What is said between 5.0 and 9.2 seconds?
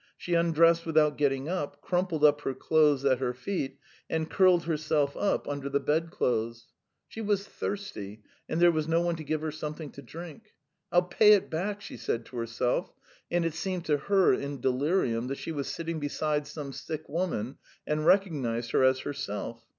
up under the bedclothes. She was thirsty, and there was no one